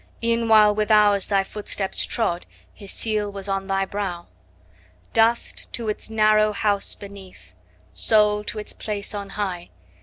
E'en 0.23 0.47
while 0.47 0.73
with 0.73 0.89
ours 0.89 1.27
thy 1.27 1.43
footsteps 1.43 2.03
trod, 2.07 2.47
His 2.73 2.91
seal 2.91 3.31
was 3.31 3.47
on 3.47 3.67
thy 3.67 3.85
brow. 3.85 4.25
Dust, 5.13 5.71
to 5.73 5.89
its 5.89 6.09
narrow 6.09 6.53
house 6.53 6.95
beneath! 6.95 7.53
5 7.89 7.97
Soul, 7.99 8.43
to 8.45 8.57
its 8.57 8.73
place 8.73 9.13
on 9.13 9.29
high! 9.37 9.69